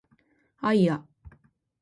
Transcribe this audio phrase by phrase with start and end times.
[0.57, 1.05] あいあ